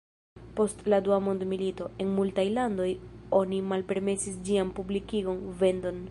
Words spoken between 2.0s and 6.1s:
en multaj landoj oni malpermesis ĝian publikigon, vendon.